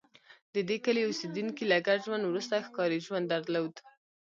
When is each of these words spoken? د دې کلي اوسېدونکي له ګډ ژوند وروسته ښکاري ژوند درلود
د 0.53 0.55
دې 0.69 0.77
کلي 0.85 1.01
اوسېدونکي 1.05 1.63
له 1.71 1.77
ګډ 1.87 1.99
ژوند 2.07 2.23
وروسته 2.25 2.65
ښکاري 2.67 2.99
ژوند 3.05 3.25
درلود 3.33 3.73